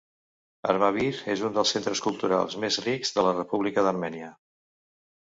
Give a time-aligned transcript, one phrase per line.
[0.71, 4.31] Armavir és un dels centres culturals més rics de la República d'Armènia.